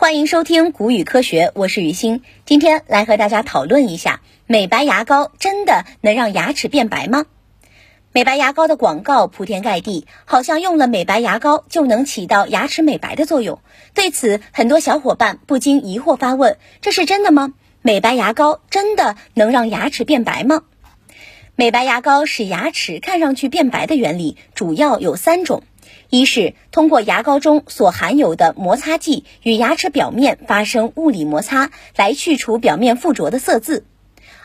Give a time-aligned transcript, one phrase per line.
[0.00, 2.22] 欢迎收听古语科学，我是雨欣。
[2.46, 7.26] 今天来和大家讨论一下，美白牙膏真的能让牙齿变白吗？
[8.12, 13.58] 美白牙膏的广告铺天盖地，好像用了美白牙膏就能起到牙齿美白的作用。
[13.92, 17.54] 对此，很多小伙伴不禁疑惑发问：这是真的吗？
[17.82, 20.62] 美白牙膏真的能让牙齿变白吗？
[21.56, 25.64] 美白牙膏使牙齿看上去变白的原理主要有三种。
[26.10, 33.84] 一是通过牙膏中所含有的摩擦剂与牙齿表面发生物理摩擦，来去除表面附着的色渍；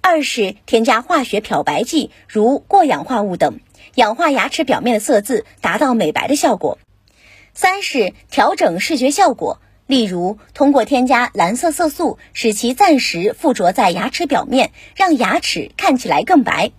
[0.00, 3.60] 二是添加化学漂白剂，如过氧化物等，
[3.94, 6.78] 氧化牙齿表面的色渍，达到美白的效果；
[7.52, 16.72] 三是调整视觉效果，例如通过添加蓝色色素，使其暂时附着在牙齿表面，让牙齿看起来更白。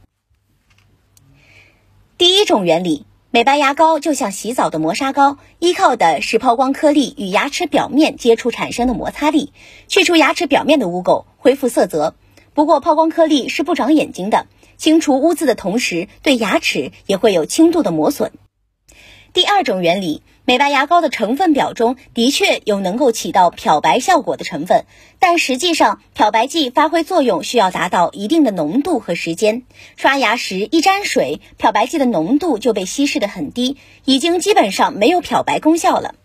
[2.17, 3.05] 第一种原理。
[3.33, 9.53] 美白牙膏就像洗澡的磨砂膏，依靠的是抛光颗粒与牙齿表面接触产生的摩擦力，
[9.87, 12.13] 去除牙齿表面的污垢，恢复色泽。
[12.53, 18.33] 不过，抛光颗粒是不长眼睛的，清除污渍的同时，对牙齿也会有轻度的磨损。
[19.33, 24.83] 第二种原理，美白牙膏的成分表中的确有能够起到漂白效果的成分，
[25.19, 29.63] 但实际上漂白剂发挥作用需要达到一定的浓度和时间。
[29.95, 36.15] 刷牙时一沾水，漂白剂的浓度就被稀释的很低，已经基本上没有漂白功效了。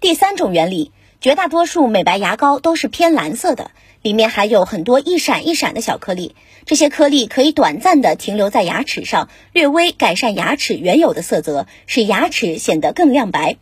[0.00, 0.92] 第三种原理。
[1.20, 3.70] 绝大多数美白牙膏都是偏蓝色的，
[4.02, 6.34] 里面还有很多一闪一闪的小颗粒。
[6.66, 13.56] 这些颗粒可以短暂的停留在牙齿上，略微改善牙齿原有的色泽，使牙齿显得更亮白。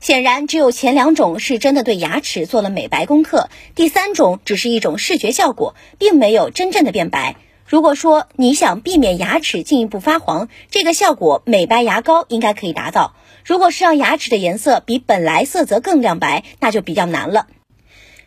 [0.00, 7.36] 显然，只有前两种是真的对牙齿做了美白功课，第三种只是一种视觉效果，并没有真正的变白。
[7.66, 13.14] 如果说你想避免牙齿进一步发黄，这个效果美白牙膏应该可以达到。
[13.48, 17.46] 如果是让牙齿的颜色比本来色泽更亮白，那就比较难了。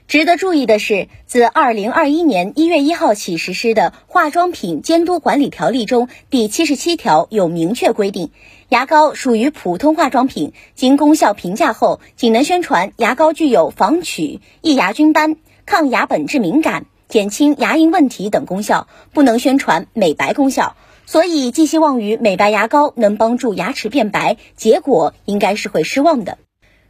[0.07, 8.31] 值得注意的是，自二零二一年一月一号起实施的《化妆品监督管理条例》中第七十七条有明确规定，
[8.69, 15.35] 牙膏属于普通化妆品，经功效评价后，仅能宣传牙膏具有防龋、抑牙菌斑、
[15.67, 16.87] 抗牙本质敏感。
[17.07, 20.77] 减轻牙龈问题等功效，不能宣传美白功效，
[21.11, 26.37] 所以寄希望于美白牙膏能帮助牙齿变白，结果应该是会失望的。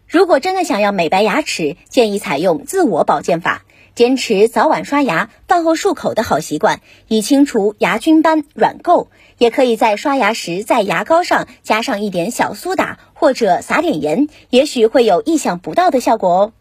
[0.07, 3.65] 如果真的想要美白牙齿，建议采用自我保健法，
[3.95, 9.07] 坚持早晚刷牙、饭后漱口的好习惯，以清除牙菌斑、软垢。
[9.39, 16.53] 也可以在刷牙时在牙膏上加上一点小苏打，或者撒点盐，也许会有意想不到的效果哦。